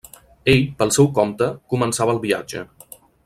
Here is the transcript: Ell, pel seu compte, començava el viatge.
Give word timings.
Ell, 0.53 0.63
pel 0.79 0.93
seu 0.95 1.09
compte, 1.19 1.51
començava 1.75 2.17
el 2.17 2.23
viatge. 2.27 2.65